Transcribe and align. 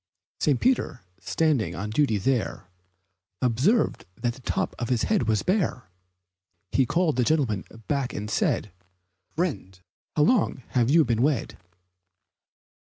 St. 0.39 0.59
Peter, 0.59 1.01
standing 1.19 1.75
on 1.75 1.91
duty 1.91 2.17
there, 2.17 2.67
Observed 3.39 4.07
that 4.15 4.33
the 4.33 4.41
top 4.41 4.73
of 4.79 4.89
his 4.89 5.03
head 5.03 5.27
was 5.27 5.43
bare. 5.43 5.91
He 6.71 6.87
called 6.87 7.17
the 7.17 7.23
gentleman 7.23 7.65
back 7.87 8.11
and 8.11 8.27
said, 8.27 8.71
"Friend, 9.35 9.79
how 10.15 10.23
long 10.23 10.63
have 10.69 10.89
you 10.89 11.05
been 11.05 11.21
wed?" 11.21 11.55